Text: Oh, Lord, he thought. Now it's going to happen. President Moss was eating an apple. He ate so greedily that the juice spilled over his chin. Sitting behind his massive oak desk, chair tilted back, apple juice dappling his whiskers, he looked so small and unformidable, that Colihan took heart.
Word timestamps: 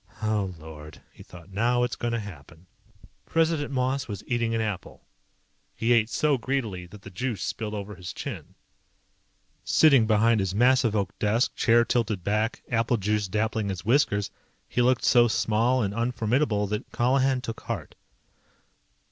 Oh, 0.23 0.55
Lord, 0.57 0.99
he 1.13 1.21
thought. 1.21 1.51
Now 1.51 1.83
it's 1.83 1.95
going 1.95 2.13
to 2.13 2.19
happen. 2.19 2.65
President 3.27 3.71
Moss 3.71 4.07
was 4.07 4.23
eating 4.25 4.55
an 4.55 4.59
apple. 4.59 5.05
He 5.75 5.93
ate 5.93 6.09
so 6.09 6.39
greedily 6.39 6.87
that 6.87 7.03
the 7.03 7.11
juice 7.11 7.43
spilled 7.43 7.75
over 7.75 7.93
his 7.93 8.11
chin. 8.11 8.55
Sitting 9.63 10.07
behind 10.07 10.39
his 10.39 10.55
massive 10.55 10.95
oak 10.95 11.13
desk, 11.19 11.55
chair 11.55 11.85
tilted 11.85 12.23
back, 12.23 12.63
apple 12.71 12.97
juice 12.97 13.27
dappling 13.27 13.69
his 13.69 13.85
whiskers, 13.85 14.31
he 14.67 14.81
looked 14.81 15.03
so 15.05 15.27
small 15.27 15.83
and 15.83 15.93
unformidable, 15.93 16.65
that 16.69 16.91
Colihan 16.91 17.39
took 17.39 17.59
heart. 17.61 17.93